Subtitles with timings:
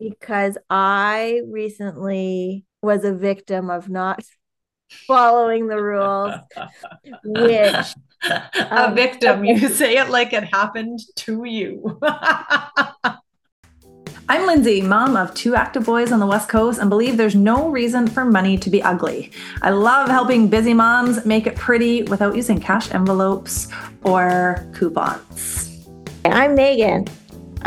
[0.00, 4.24] because I recently was a victim of not
[5.06, 6.34] following the rules,
[7.24, 7.86] which
[8.28, 9.44] a um, victim.
[9.44, 12.00] You say it like it happened to you.
[14.28, 17.68] I'm Lindsay, mom of two active boys on the West Coast, and believe there's no
[17.68, 19.32] reason for money to be ugly.
[19.60, 23.66] I love helping busy moms make it pretty without using cash envelopes
[24.04, 25.84] or coupons.
[26.24, 27.08] I'm Meghan.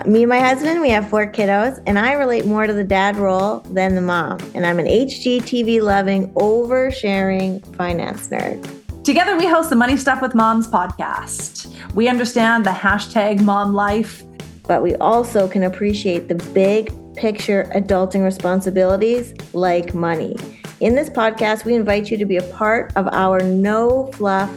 [0.06, 3.16] Me and my husband, we have four kiddos, and I relate more to the dad
[3.16, 4.40] role than the mom.
[4.54, 8.68] And I'm an HGTV loving, oversharing finance nerd.
[9.06, 11.74] Together, we host the Money Stuff with Moms podcast.
[11.94, 14.24] We understand the hashtag mom life,
[14.68, 20.36] but we also can appreciate the big picture adulting responsibilities like money.
[20.82, 24.52] In this podcast, we invite you to be a part of our no fluff,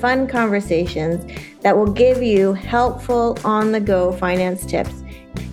[0.00, 1.24] fun conversations
[1.62, 5.02] that will give you helpful on the go finance tips.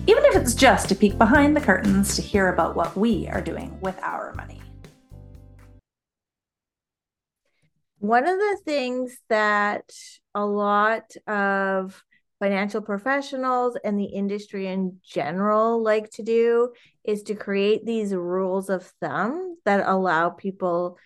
[0.06, 3.40] Even if it's just to peek behind the curtains to hear about what we are
[3.40, 4.60] doing with our money.
[7.98, 9.90] One of the things that
[10.34, 12.02] a lot of
[12.38, 16.72] financial professionals and the industry in general like to do
[17.04, 20.96] is to create these rules of thumb that allow people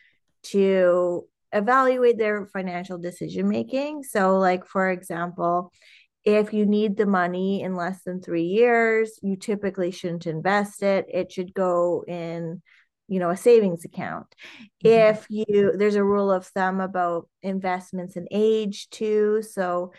[0.43, 4.05] to evaluate their financial decision making.
[4.05, 5.73] So, like, for example,
[6.25, 11.07] if you need the money in less than three years, you typically shouldn't invest it.
[11.13, 12.63] It should go in,
[13.09, 14.27] you know, a savings account.
[14.85, 15.17] Mm-hmm.
[15.17, 19.43] If you, there's a rule of thumb about investments in age too.
[19.43, 19.93] So,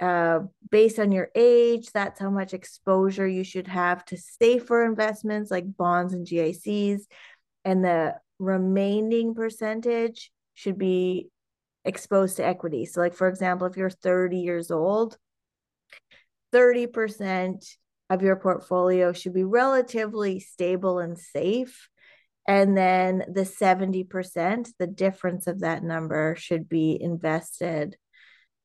[0.00, 5.50] uh, based on your age, that's how much exposure you should have to safer investments
[5.50, 7.02] like bonds and GICs.
[7.64, 11.28] And the remaining percentage should be
[11.84, 12.84] exposed to equity.
[12.86, 15.16] So, like for example, if you're 30 years old,
[16.52, 17.64] 30%
[18.10, 21.88] of your portfolio should be relatively stable and safe.
[22.48, 27.96] And then the 70%, the difference of that number should be invested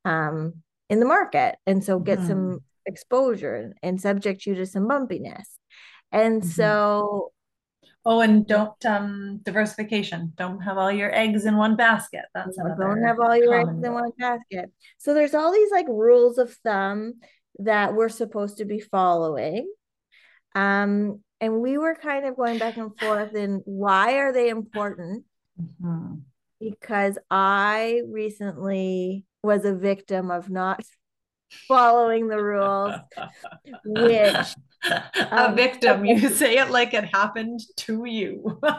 [0.06, 0.54] um,
[0.90, 1.56] in the market.
[1.66, 2.28] And so get mm-hmm.
[2.28, 5.46] some exposure and subject you to some bumpiness.
[6.12, 6.52] And mm-hmm.
[6.52, 7.32] so
[8.04, 10.34] Oh, and don't um diversification.
[10.36, 12.26] Don't have all your eggs in one basket.
[12.34, 14.72] That's don't have all your eggs in one basket.
[14.98, 17.16] So there's all these like rules of thumb
[17.60, 19.72] that we're supposed to be following.
[20.56, 25.26] Um, and we were kind of going back and forth in why are they important?
[25.62, 26.16] Mm-hmm.
[26.60, 30.84] Because I recently was a victim of not
[31.68, 32.96] following the rules,
[33.86, 34.36] which
[34.90, 36.06] a um, victim.
[36.06, 38.60] You say it like it happened to you.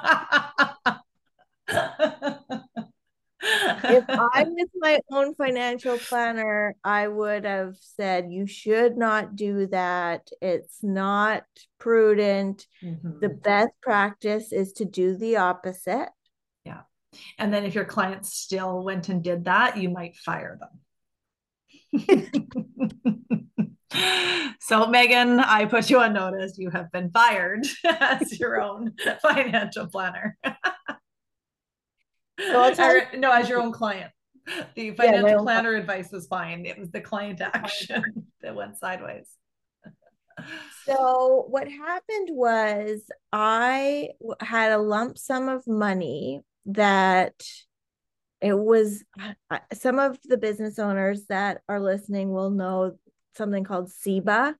[3.42, 9.66] if I was my own financial planner, I would have said, you should not do
[9.68, 10.28] that.
[10.40, 11.44] It's not
[11.78, 12.66] prudent.
[12.82, 13.20] Mm-hmm.
[13.20, 16.08] The best practice is to do the opposite.
[16.64, 16.82] Yeah.
[17.38, 20.81] And then if your clients still went and did that, you might fire them.
[24.60, 26.56] so, Meghan, I put you on notice.
[26.56, 30.38] You have been fired as your own financial planner.
[32.40, 34.10] so or, no, as your own client.
[34.74, 36.66] The financial yeah, planner advice was fine.
[36.66, 38.02] It was the client action
[38.42, 39.28] that went sideways.
[40.84, 43.02] so, what happened was
[43.32, 44.08] I
[44.40, 47.34] had a lump sum of money that
[48.42, 49.04] it was
[49.72, 52.98] some of the business owners that are listening will know
[53.36, 54.54] something called CEBA.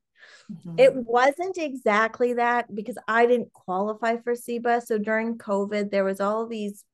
[0.50, 0.78] Mm-hmm.
[0.78, 4.82] It wasn't exactly that because I didn't qualify for CEBA.
[4.82, 6.84] So during COVID, there was all these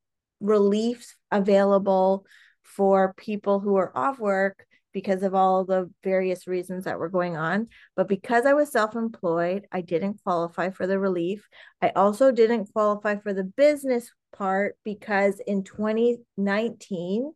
[0.41, 2.25] reliefs available
[2.63, 7.37] for people who are off work because of all the various reasons that were going
[7.37, 7.69] on.
[7.97, 11.47] But because I was self employed, I didn't qualify for the relief.
[11.83, 17.33] I also didn't qualify for the business part because in 2019,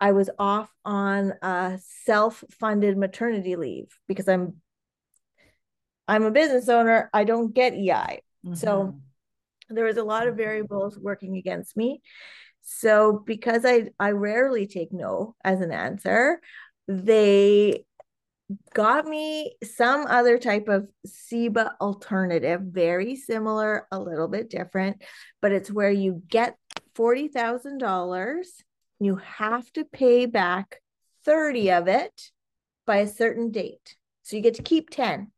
[0.00, 4.60] I was off on a self-funded maternity leave because I'm
[6.06, 7.10] I'm a business owner.
[7.12, 8.22] I don't get EI.
[8.44, 8.54] Mm-hmm.
[8.54, 8.98] So
[9.68, 12.00] there was a lot of variables working against me.
[12.62, 16.40] So because I I rarely take no as an answer,
[16.86, 17.84] they
[18.74, 25.02] got me some other type of CEBA alternative, very similar, a little bit different,
[25.42, 26.56] but it's where you get
[26.96, 28.44] $40,000.
[29.00, 30.80] You have to pay back
[31.24, 32.30] 30 of it
[32.86, 33.96] by a certain date.
[34.22, 35.30] So you get to keep 10.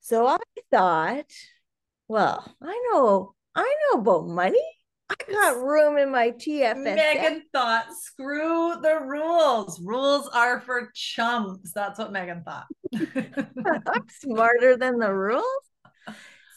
[0.00, 0.38] So I
[0.70, 1.32] thought,
[2.08, 4.75] well, I know, I know about money.
[5.08, 6.76] I got room in my TFS.
[6.76, 9.80] Meghan thought, screw the rules.
[9.80, 11.72] Rules are for chums.
[11.72, 12.66] That's what Meghan thought.
[12.94, 15.44] I'm smarter than the rules.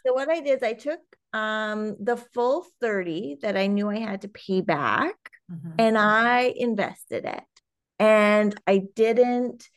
[0.06, 1.00] So what I did is I took
[1.32, 5.16] um the full 30 that I knew I had to pay back
[5.52, 5.72] mm-hmm.
[5.78, 7.44] and I invested it.
[8.00, 9.68] And I didn't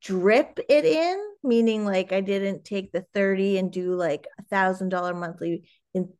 [0.00, 4.90] drip it in, meaning like I didn't take the 30 and do like a thousand
[4.90, 6.12] dollar monthly in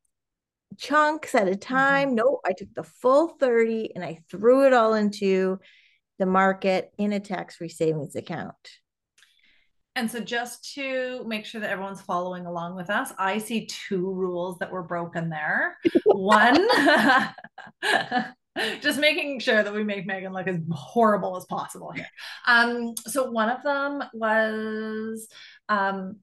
[0.79, 1.75] chunks at a mm-hmm.
[1.75, 2.09] time.
[2.09, 2.17] Mm-hmm.
[2.17, 5.59] No, I took the full 30 and I threw it all into
[6.19, 8.57] the market in a tax-free savings account.
[9.99, 14.13] And so, just to make sure that everyone's following along with us, I see two
[14.13, 15.77] rules that were broken there.
[16.05, 16.69] One,
[18.81, 22.07] just making sure that we make Meghan look as horrible as possible here.
[22.47, 25.27] Um, so, one of them was
[25.69, 26.19] um,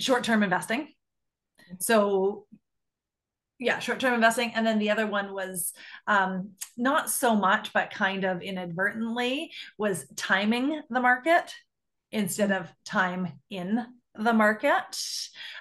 [0.00, 0.88] short term investing.
[1.78, 2.46] So,
[3.58, 4.52] yeah, short term investing.
[4.54, 5.72] And then the other one was
[6.06, 11.54] um, not so much, but kind of inadvertently, was timing the market
[12.12, 14.98] instead of time in the market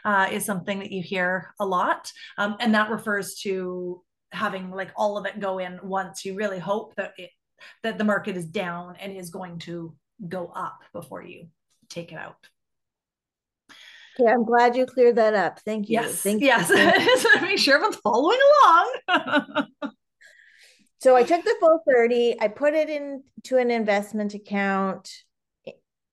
[0.04, 2.12] uh, is something that you hear a lot.
[2.38, 6.26] Um, and that refers to having like all of it go in once.
[6.26, 7.32] You really hope that it
[7.84, 9.96] that the market is down and is going to
[10.28, 11.48] go up before you
[11.90, 12.48] take it out.
[14.18, 15.60] Okay, I'm glad you cleared that up.
[15.60, 15.94] Thank you.
[15.94, 16.70] Yes, Thank yes.
[16.70, 17.42] You.
[17.42, 19.68] make sure everyone's following along.
[21.00, 25.10] so I took the full 30, I put it into an investment account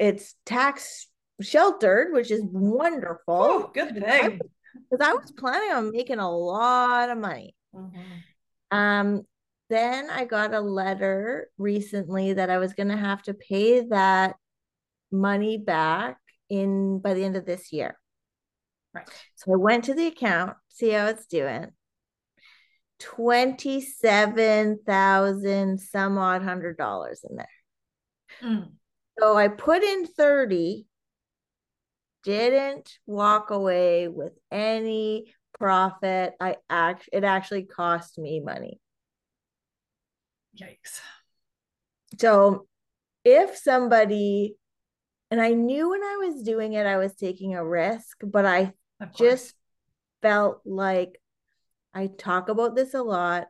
[0.02, 1.06] it's tax
[1.40, 3.22] sheltered, which is wonderful.
[3.28, 4.40] Oh, good thing.
[4.90, 7.54] Because I, I, was planning on making a lot of money.
[7.72, 8.76] Mm-hmm.
[8.76, 9.22] Um,
[9.70, 14.34] then I got a letter recently that I was going to have to pay that
[15.12, 16.18] money back
[16.52, 17.96] in by the end of this year.
[18.94, 19.08] Right.
[19.36, 21.68] So I went to the account, see how it's doing.
[22.98, 27.48] 27,000 some odd hundred dollars in there.
[28.42, 28.72] Mm.
[29.18, 30.86] So I put in 30,
[32.22, 36.34] didn't walk away with any profit.
[36.38, 38.78] I act it actually cost me money.
[40.60, 41.00] Yikes.
[42.18, 42.66] So
[43.24, 44.56] if somebody
[45.32, 48.74] and I knew when I was doing it, I was taking a risk, but I
[49.16, 49.54] just
[50.20, 51.18] felt like
[51.94, 53.46] I talk about this a lot.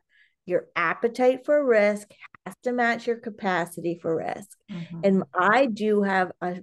[0.46, 2.08] Your appetite for risk
[2.46, 4.56] has to match your capacity for risk.
[4.70, 5.00] Mm-hmm.
[5.02, 6.60] And I do have a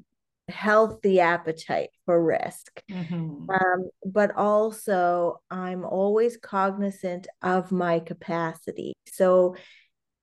[0.48, 2.82] healthy appetite for risk.
[2.90, 3.50] Mm-hmm.
[3.50, 8.94] Um, but also, I'm always cognizant of my capacity.
[9.12, 9.58] So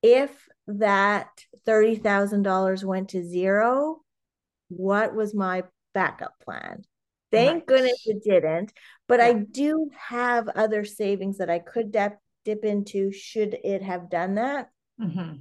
[0.02, 1.28] if that
[1.66, 4.00] $30,000 went to zero,
[4.68, 5.64] what was my
[5.94, 6.84] backup plan?
[7.32, 7.66] Thank right.
[7.66, 8.72] goodness it didn't.
[9.08, 9.26] But yeah.
[9.26, 14.36] I do have other savings that I could dip, dip into should it have done
[14.36, 14.70] that.
[15.00, 15.34] Mm-hmm.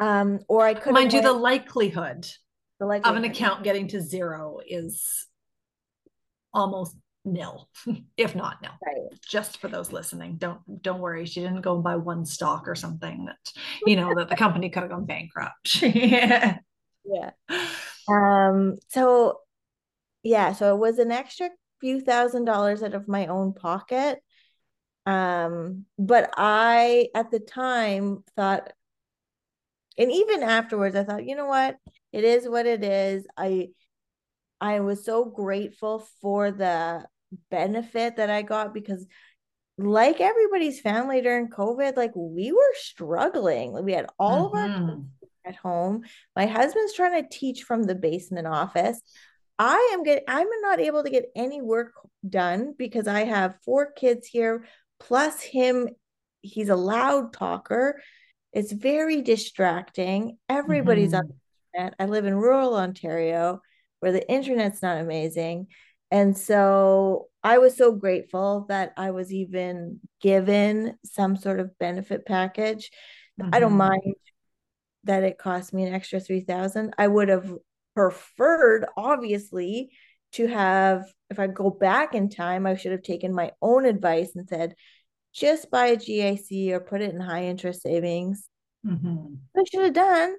[0.00, 2.28] Um, or I could mind you, the likelihood,
[2.78, 5.26] the likelihood of an account getting to zero is
[6.54, 7.68] almost nil,
[8.16, 8.72] if not nil.
[8.84, 9.20] Right.
[9.28, 11.26] Just for those listening, don't don't worry.
[11.26, 13.52] She didn't go and buy one stock or something that
[13.84, 15.82] you know that the company could have gone bankrupt.
[15.82, 16.58] yeah.
[17.04, 17.30] Yeah.
[18.08, 18.76] Um.
[18.88, 19.40] So,
[20.22, 20.52] yeah.
[20.52, 21.50] So it was an extra
[21.80, 24.20] few thousand dollars out of my own pocket.
[25.06, 25.86] Um.
[25.98, 28.72] But I, at the time, thought
[29.98, 31.76] and even afterwards i thought you know what
[32.12, 33.68] it is what it is i
[34.60, 37.04] i was so grateful for the
[37.50, 39.04] benefit that i got because
[39.76, 44.56] like everybody's family during covid like we were struggling we had all mm-hmm.
[44.56, 45.00] of our mm-hmm.
[45.48, 46.02] At home
[46.36, 49.00] my husband's trying to teach from the basement office
[49.58, 51.92] i am getting i'm not able to get any work
[52.28, 54.64] done because i have four kids here
[55.00, 55.88] plus him
[56.42, 58.00] he's a loud talker
[58.52, 60.38] it's very distracting.
[60.48, 61.18] Everybody's mm-hmm.
[61.18, 61.94] on the internet.
[61.98, 63.60] I live in rural Ontario
[64.00, 65.66] where the internet's not amazing.
[66.10, 72.24] And so I was so grateful that I was even given some sort of benefit
[72.24, 72.90] package.
[73.40, 73.54] Mm-hmm.
[73.54, 73.78] I don't mm-hmm.
[73.78, 74.14] mind
[75.08, 77.52] that it cost me an extra 3000 I would have
[77.94, 79.90] preferred obviously
[80.32, 84.36] to have if I go back in time I should have taken my own advice
[84.36, 84.74] and said
[85.32, 88.48] just buy a GIC or put it in high interest savings.
[88.86, 89.34] Mm-hmm.
[89.56, 90.36] I should have done.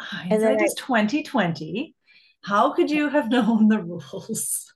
[0.00, 1.94] Hindsight is 2020.
[2.42, 4.72] How could you have known the rules?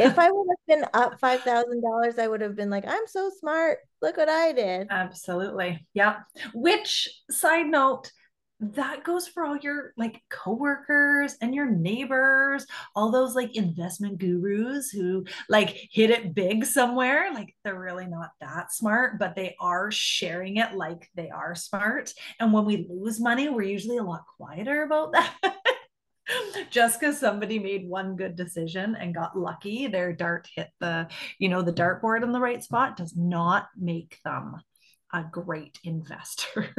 [0.00, 3.06] If I would have been up five thousand dollars, I would have been like, I'm
[3.06, 3.78] so smart.
[4.02, 4.88] Look what I did.
[4.90, 5.86] Absolutely.
[5.94, 6.20] Yeah.
[6.52, 8.10] Which side note,
[8.60, 14.90] that goes for all your like coworkers and your neighbors, all those like investment gurus
[14.90, 17.32] who like hit it big somewhere.
[17.34, 22.12] Like they're really not that smart, but they are sharing it like they are smart.
[22.40, 25.12] And when we lose money, we're usually a lot quieter about
[25.42, 25.56] that.
[26.70, 31.48] Just because somebody made one good decision and got lucky, their dart hit the, you
[31.48, 34.56] know, the dartboard in the right spot does not make them
[35.12, 36.74] a great investor.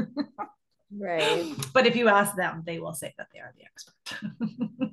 [0.95, 1.53] right.
[1.73, 4.91] But if you ask them, they will say that they are the expert.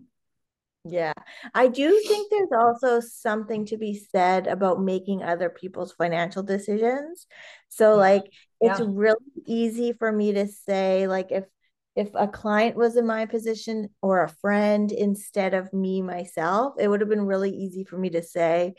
[0.85, 1.13] yeah.
[1.55, 7.27] I do think there's also something to be said about making other people's financial decisions.
[7.69, 8.25] So, like,
[8.61, 8.87] it's yeah.
[8.89, 9.17] really
[9.47, 11.45] easy for me to say, like, if
[11.95, 16.89] if a client was in my position or a friend instead of me myself, it
[16.89, 18.75] would have been really easy for me to say,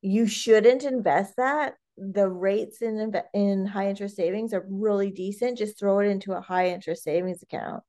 [0.00, 1.74] you shouldn't invest that.
[1.96, 5.58] The rates in in high interest savings are really decent.
[5.58, 7.84] Just throw it into a high interest savings account.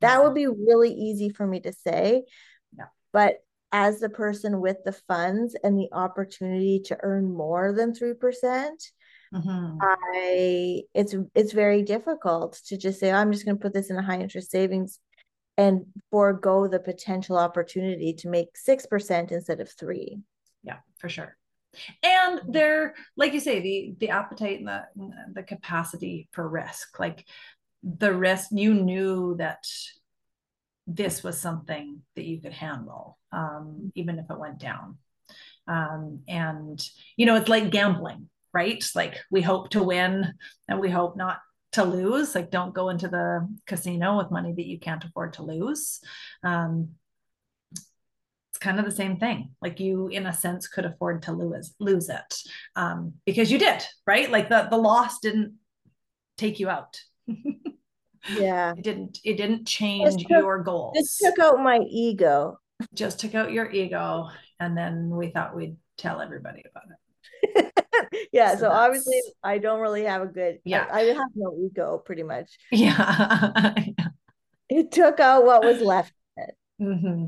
[0.00, 2.24] That would be really easy for me to say.
[3.12, 3.34] But
[3.72, 8.70] as the person with the funds and the opportunity to earn more than 3%,
[9.34, 9.78] mm-hmm.
[9.80, 13.96] I it's it's very difficult to just say, I'm just going to put this in
[13.96, 14.98] a high interest savings
[15.56, 20.20] and forego the potential opportunity to make 6% instead of three.
[20.62, 21.36] Yeah, for sure.
[22.02, 22.52] And mm-hmm.
[22.52, 24.84] they're like you say, the the appetite and the
[25.34, 26.98] the capacity for risk.
[26.98, 27.24] Like
[27.82, 29.64] the risk, you knew that
[30.86, 34.98] this was something that you could handle, um, even if it went down.
[35.68, 36.82] Um, and
[37.16, 38.84] you know, it's like gambling right?
[38.94, 40.34] Like we hope to win
[40.68, 41.38] and we hope not
[41.72, 42.34] to lose.
[42.34, 46.00] Like don't go into the casino with money that you can't afford to lose.
[46.42, 46.90] Um,
[47.72, 49.50] it's kind of the same thing.
[49.62, 52.34] Like you, in a sense, could afford to lose lose it
[52.76, 54.30] um, because you did, right?
[54.30, 55.54] Like the the loss didn't
[56.36, 57.00] take you out.
[58.28, 59.18] yeah, it didn't.
[59.24, 60.96] It didn't change took, your goals.
[60.96, 62.58] It took out my ego.
[62.94, 64.28] Just took out your ego,
[64.58, 66.96] and then we thought we'd tell everybody about it.
[68.32, 68.54] yeah.
[68.54, 70.60] So, so obviously, I don't really have a good.
[70.64, 70.86] Yeah.
[70.90, 72.58] I, I have no ego, pretty much.
[72.70, 73.74] Yeah.
[74.68, 76.12] it took out what was left.
[76.80, 77.26] Mm-hmm.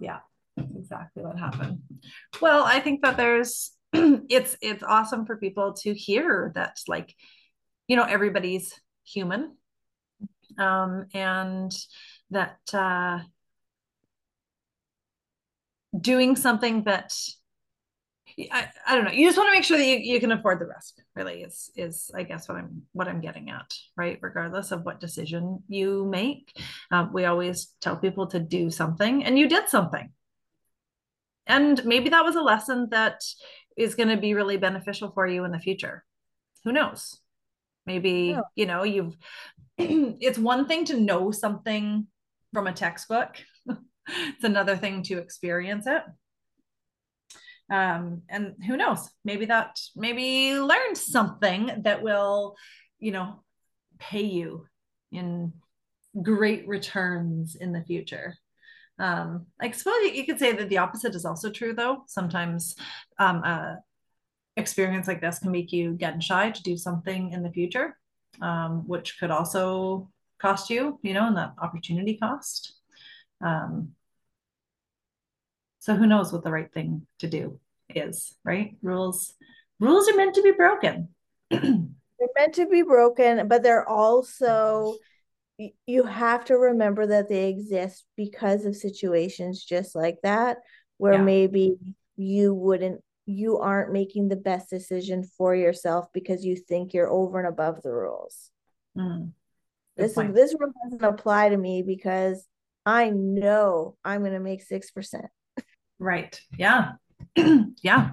[0.00, 0.18] Yeah.
[0.56, 1.80] Exactly what happened.
[2.40, 7.14] Well, I think that there's it's it's awesome for people to hear that like
[7.88, 9.56] you know everybody's human
[10.58, 11.72] um and
[12.30, 13.18] that uh
[15.98, 17.12] doing something that
[18.38, 19.12] I, I don't know.
[19.12, 20.96] You just want to make sure that you, you can afford the risk.
[21.14, 24.18] Really, is is I guess what I'm what I'm getting at, right?
[24.20, 26.56] Regardless of what decision you make,
[26.90, 30.10] um, we always tell people to do something, and you did something,
[31.46, 33.22] and maybe that was a lesson that
[33.76, 36.04] is going to be really beneficial for you in the future.
[36.64, 37.20] Who knows?
[37.86, 38.42] Maybe oh.
[38.56, 39.16] you know you've.
[39.78, 42.06] it's one thing to know something
[42.52, 43.36] from a textbook.
[44.08, 46.02] it's another thing to experience it
[47.70, 49.08] um, and who knows?
[49.24, 52.56] Maybe that maybe learn something that will
[52.98, 53.42] you know
[53.98, 54.66] pay you
[55.12, 55.52] in
[56.22, 58.36] great returns in the future.
[58.96, 62.04] Um, i suppose you could say that the opposite is also true though.
[62.06, 62.76] Sometimes
[63.18, 63.74] um, uh,
[64.56, 67.96] experience like this can make you gun shy to do something in the future
[68.40, 72.74] um, which could also cost you you know and that opportunity cost.
[73.40, 73.90] Um,
[75.84, 77.60] so who knows what the right thing to do
[77.90, 78.74] is, right?
[78.80, 79.34] Rules
[79.78, 81.10] rules are meant to be broken.
[81.50, 81.60] they're
[82.38, 84.96] meant to be broken, but they're also
[85.86, 90.56] you have to remember that they exist because of situations just like that
[90.96, 91.22] where yeah.
[91.22, 91.76] maybe
[92.16, 97.38] you wouldn't you aren't making the best decision for yourself because you think you're over
[97.38, 98.50] and above the rules.
[98.96, 99.32] Mm.
[99.98, 102.48] This this rule doesn't apply to me because
[102.86, 105.26] I know I'm going to make six percent.
[106.04, 106.38] Right.
[106.58, 106.92] Yeah.
[107.82, 108.10] yeah.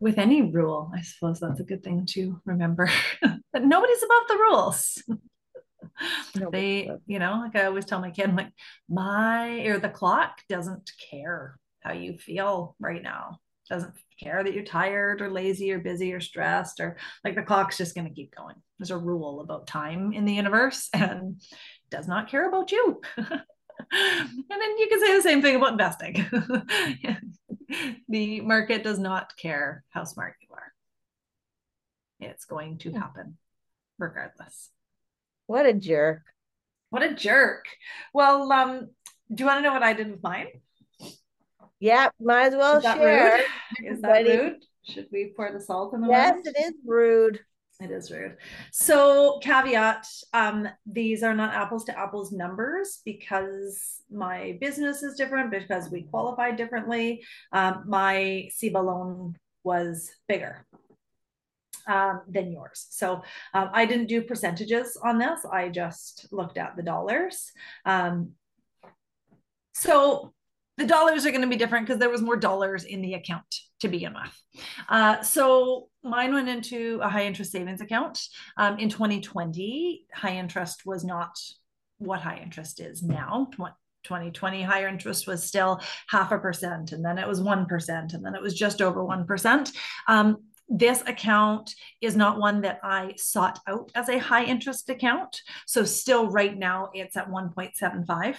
[0.00, 2.90] With any rule, I suppose that's a good thing to remember
[3.22, 5.02] that nobody's above the rules.
[6.50, 8.52] they, you know, like I always tell my kid, I'm like,
[8.88, 13.38] my or the clock doesn't care how you feel right now.
[13.70, 17.78] Doesn't care that you're tired or lazy or busy or stressed or like the clock's
[17.78, 18.56] just going to keep going.
[18.80, 21.40] There's a rule about time in the universe and
[21.88, 23.00] does not care about you.
[23.92, 26.24] and then you can say the same thing about investing.
[28.08, 30.72] the market does not care how smart you are.
[32.20, 33.36] It's going to happen
[33.98, 34.70] regardless.
[35.46, 36.22] What a jerk.
[36.90, 37.66] What a jerk.
[38.12, 38.88] Well, um,
[39.32, 40.48] do you want to know what I did with mine?
[41.80, 43.36] Yeah, might as well is share.
[43.80, 43.92] Rude?
[43.92, 44.64] Is that rude?
[44.82, 46.40] Should we pour the salt in the water?
[46.44, 47.40] Yes, it is rude.
[47.80, 48.36] It is rude.
[48.72, 55.50] So, caveat um, these are not apples to apples numbers because my business is different,
[55.52, 57.22] because we qualify differently.
[57.52, 60.66] Um, my CEBA loan was bigger.
[61.86, 62.86] um, than yours.
[62.90, 63.22] So
[63.54, 65.40] um, I didn't do percentages on this.
[65.50, 67.50] I just looked at the dollars.
[67.84, 68.32] Um,
[69.74, 70.34] so
[70.76, 73.46] the dollars are going to be different because there was more dollars in the account
[73.80, 74.64] to begin with.
[74.88, 78.20] Uh, so mine went into a high interest savings account.
[78.56, 81.38] Um, in 2020, high interest was not
[81.98, 83.48] what high interest is now.
[84.04, 88.34] 2020 higher interest was still half a percent and then it was 1% and then
[88.34, 89.72] it was just over 1%
[90.06, 90.38] um,
[90.68, 95.40] this account is not one that I sought out as a high interest account.
[95.66, 98.36] So, still right now, it's at 1.75.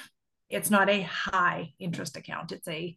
[0.49, 2.95] It's not a high interest account, it's a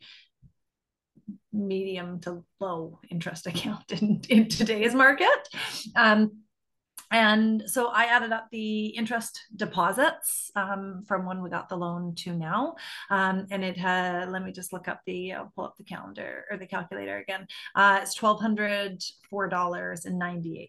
[1.52, 5.49] medium to low interest account in, in today's market.
[5.97, 6.43] Um,
[7.12, 12.14] and so I added up the interest deposits um, from when we got the loan
[12.21, 12.76] to now.
[13.11, 16.47] Um, and it had, let me just look up the, I'll pull up the calendar
[16.50, 17.47] or the calculator again.
[17.75, 20.69] Uh, it's $1,204.98.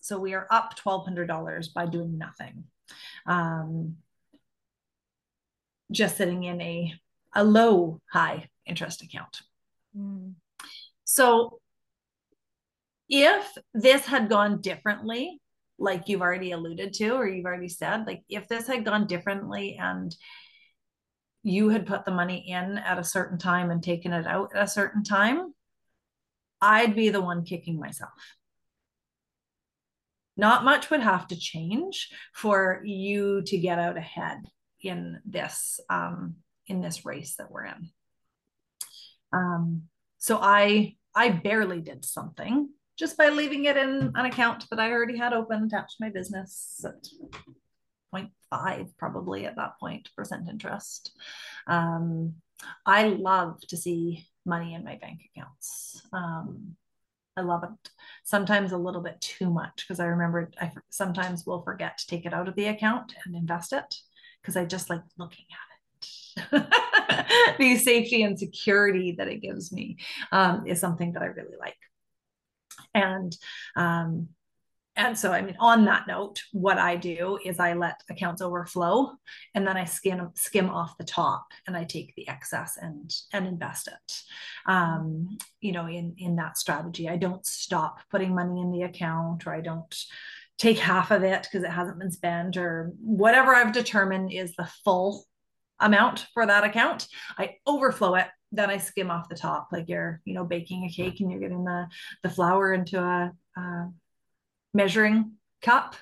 [0.00, 2.62] So we are up $1,200 by doing nothing.
[3.26, 3.96] Um,
[5.90, 6.94] just sitting in a,
[7.34, 9.42] a low high interest account.
[9.96, 10.34] Mm.
[11.04, 11.60] So
[13.08, 15.40] if this had gone differently,
[15.82, 19.76] like you've already alluded to or you've already said like if this had gone differently
[19.80, 20.14] and
[21.42, 24.62] you had put the money in at a certain time and taken it out at
[24.62, 25.52] a certain time
[26.60, 28.12] i'd be the one kicking myself
[30.36, 34.38] not much would have to change for you to get out ahead
[34.80, 37.90] in this um, in this race that we're in
[39.32, 39.82] um,
[40.18, 44.92] so i i barely did something just by leaving it in an account that I
[44.92, 47.08] already had open attached to my business at
[48.14, 51.12] 0.5 probably at that point percent interest.
[51.66, 52.34] Um,
[52.86, 56.02] I love to see money in my bank accounts.
[56.12, 56.76] Um,
[57.36, 57.90] I love it.
[58.24, 62.26] Sometimes a little bit too much because I remember I sometimes will forget to take
[62.26, 63.96] it out of the account and invest it
[64.42, 65.71] because I just like looking at it.
[67.58, 69.96] the safety and security that it gives me
[70.30, 71.76] um, is something that I really like
[72.94, 73.36] and
[73.76, 74.28] um,
[74.94, 79.12] and so, I mean, on that note, what I do is I let accounts overflow,
[79.54, 83.46] and then I skim skim off the top, and I take the excess and and
[83.46, 84.22] invest it.
[84.66, 89.46] Um, you know, in in that strategy, I don't stop putting money in the account,
[89.46, 89.94] or I don't
[90.58, 94.68] take half of it because it hasn't been spent, or whatever I've determined is the
[94.84, 95.24] full
[95.82, 97.06] amount for that account.
[97.38, 100.90] I overflow it then I skim off the top, like you're, you know, baking a
[100.90, 101.88] cake and you're getting the
[102.22, 103.90] the flour into a, a
[104.74, 105.96] measuring cup.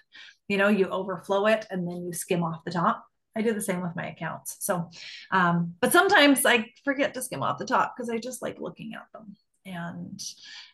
[0.49, 3.05] You know, you overflow it and then you skim off the top.
[3.37, 4.57] I do the same with my accounts.
[4.61, 4.91] So,
[5.31, 8.95] um, but sometimes I forget to skim off the top because I just like looking
[8.95, 9.37] at them.
[9.65, 10.21] And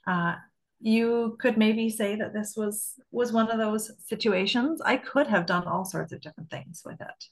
[0.07, 0.37] uh,
[0.81, 4.81] you could maybe say that this was was one of those situations.
[4.81, 7.25] I could have done all sorts of different things with it,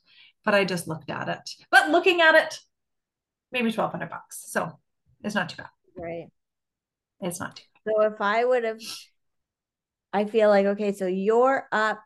[0.44, 1.50] but I just looked at it.
[1.70, 2.58] But looking at it
[3.54, 4.44] maybe 1200 bucks.
[4.50, 4.78] So
[5.22, 5.68] it's not too bad.
[5.96, 6.26] Right.
[7.20, 7.94] It's not too bad.
[7.94, 8.80] So if I would have,
[10.12, 12.00] I feel like, okay, so you're up,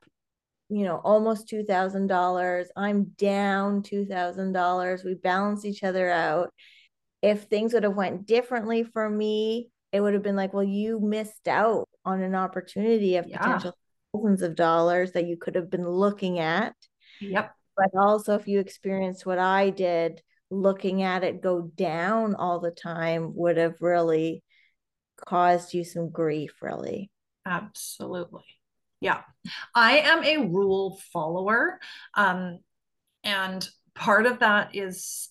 [0.69, 2.67] you know, almost $2,000.
[2.77, 5.05] I'm down $2,000.
[5.05, 6.53] We balance each other out.
[7.23, 11.01] If things would have went differently for me, it would have been like, well, you
[11.01, 13.39] missed out on an opportunity of yeah.
[13.39, 13.73] potential
[14.15, 16.75] thousands of dollars that you could have been looking at.
[17.21, 17.55] Yep.
[17.79, 22.71] But also, if you experienced what I did, looking at it go down all the
[22.71, 24.43] time would have really
[25.27, 27.11] caused you some grief, really.
[27.47, 28.45] Absolutely.
[29.01, 29.21] Yeah.
[29.75, 31.79] I am a rule follower.
[32.15, 32.59] Um,
[33.25, 35.29] and part of that is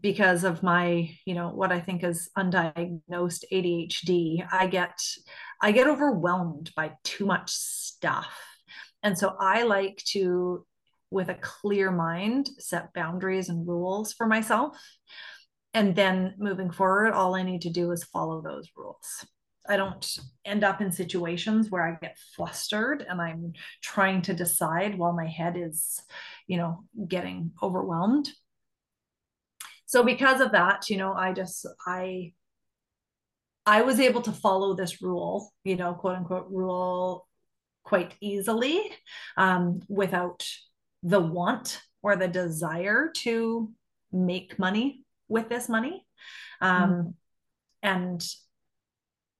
[0.00, 4.96] because of my you know what i think is undiagnosed adhd i get
[5.60, 8.32] i get overwhelmed by too much stuff
[9.02, 10.64] and so i like to
[11.12, 14.76] with a clear mind, set boundaries and rules for myself.
[15.74, 19.24] And then moving forward, all I need to do is follow those rules.
[19.68, 20.04] I don't
[20.44, 25.28] end up in situations where I get flustered and I'm trying to decide while my
[25.28, 26.00] head is,
[26.48, 28.28] you know, getting overwhelmed.
[29.86, 32.32] So because of that, you know, I just I
[33.64, 37.28] I was able to follow this rule, you know, quote unquote rule
[37.84, 38.90] quite easily
[39.36, 40.44] um, without
[41.02, 43.70] the want or the desire to
[44.12, 46.06] make money with this money.
[46.60, 47.08] Um, mm-hmm.
[47.82, 48.26] And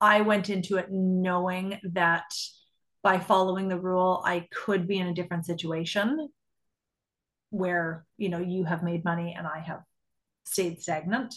[0.01, 2.25] I went into it knowing that
[3.03, 6.29] by following the rule, I could be in a different situation
[7.51, 9.81] where, you know, you have made money and I have
[10.44, 11.35] stayed stagnant.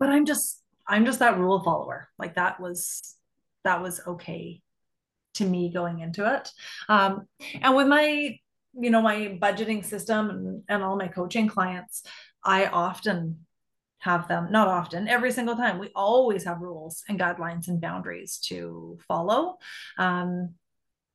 [0.00, 2.08] But I'm just, I'm just that rule follower.
[2.18, 3.16] Like that was,
[3.64, 4.62] that was okay
[5.34, 6.50] to me going into it.
[6.88, 7.28] Um,
[7.60, 8.38] and with my,
[8.78, 12.02] you know, my budgeting system and, and all my coaching clients,
[12.44, 13.46] I often
[13.98, 15.78] have them, not often, every single time.
[15.78, 19.58] We always have rules and guidelines and boundaries to follow.
[19.98, 20.54] Um,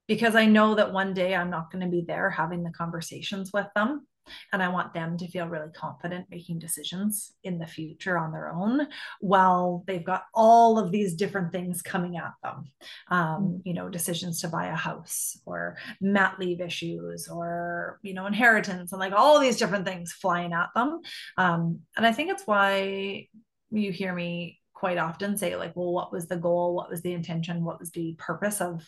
[0.08, 3.52] because I know that one day I'm not going to be there having the conversations
[3.52, 4.08] with them.
[4.53, 8.49] And I want them to feel really confident making decisions in the future on their
[8.49, 8.87] own
[9.19, 12.65] while they've got all of these different things coming at them.
[13.09, 13.61] Um, mm.
[13.65, 18.91] you know, decisions to buy a house or mat leave issues or, you know, inheritance
[18.91, 21.01] and like all these different things flying at them.
[21.37, 23.27] Um, and I think it's why
[23.71, 26.75] you hear me quite often say, like, well, what was the goal?
[26.75, 27.63] What was the intention?
[27.63, 28.85] What was the purpose of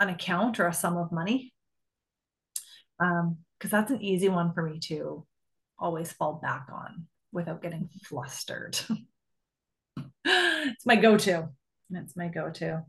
[0.00, 1.52] an account or a sum of money?
[3.00, 5.26] Um, because that's an easy one for me to
[5.78, 8.78] always fall back on without getting flustered.
[10.24, 11.48] it's my go-to.
[11.90, 12.84] It's my go-to.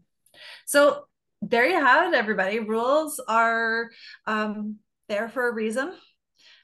[0.66, 1.06] So
[1.42, 2.60] there you have it, everybody.
[2.60, 3.90] Rules are
[4.28, 4.78] um,
[5.08, 5.94] there for a reason.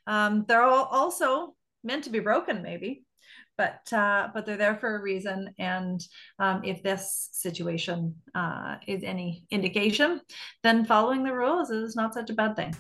[0.08, 3.04] Um, they're all also meant to be broken, maybe,
[3.58, 5.54] but uh, but they're there for a reason.
[5.58, 6.04] And
[6.40, 10.22] um, if this situation uh, is any indication,
[10.64, 12.76] then following the rules is not such a bad thing.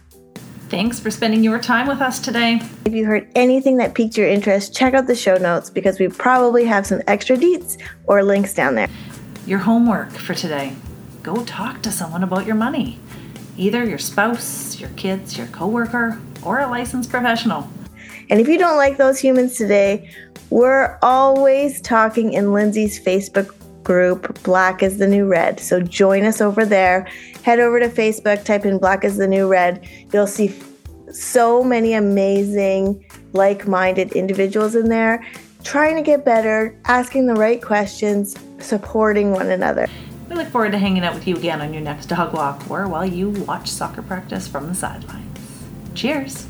[0.67, 2.59] Thanks for spending your time with us today.
[2.85, 6.07] If you heard anything that piqued your interest, check out the show notes because we
[6.07, 8.87] probably have some extra deets or links down there.
[9.45, 10.75] Your homework for today
[11.21, 12.99] go talk to someone about your money.
[13.57, 17.69] Either your spouse, your kids, your coworker, or a licensed professional.
[18.31, 20.11] And if you don't like those humans today,
[20.49, 25.61] we're always talking in Lindsay's Facebook group, Black is the New Red.
[25.61, 27.07] So join us over there.
[27.43, 29.87] Head over to Facebook, type in Black is the New Red.
[30.11, 30.53] You'll see
[31.09, 35.25] so many amazing, like minded individuals in there
[35.65, 39.87] trying to get better, asking the right questions, supporting one another.
[40.29, 42.87] We look forward to hanging out with you again on your next dog walk or
[42.87, 45.39] while you watch soccer practice from the sidelines.
[45.95, 46.47] Cheers.